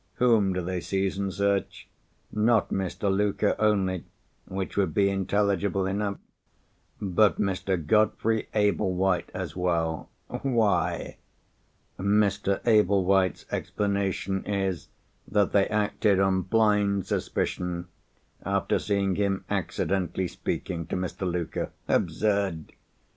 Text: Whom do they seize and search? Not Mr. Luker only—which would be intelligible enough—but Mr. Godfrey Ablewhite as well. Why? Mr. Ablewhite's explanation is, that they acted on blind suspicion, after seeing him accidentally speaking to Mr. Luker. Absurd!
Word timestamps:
Whom 0.15 0.51
do 0.53 0.63
they 0.63 0.81
seize 0.81 1.19
and 1.19 1.31
search? 1.31 1.87
Not 2.31 2.69
Mr. 2.71 3.15
Luker 3.15 3.55
only—which 3.59 4.75
would 4.75 4.95
be 4.95 5.11
intelligible 5.11 5.85
enough—but 5.85 7.39
Mr. 7.39 7.85
Godfrey 7.85 8.49
Ablewhite 8.55 9.29
as 9.35 9.55
well. 9.55 10.09
Why? 10.27 11.17
Mr. 11.99 12.65
Ablewhite's 12.65 13.45
explanation 13.51 14.43
is, 14.47 14.87
that 15.27 15.51
they 15.51 15.67
acted 15.67 16.19
on 16.19 16.41
blind 16.41 17.05
suspicion, 17.05 17.87
after 18.43 18.79
seeing 18.79 19.17
him 19.17 19.45
accidentally 19.51 20.27
speaking 20.27 20.87
to 20.87 20.95
Mr. 20.95 21.31
Luker. 21.31 21.69
Absurd! 21.87 22.73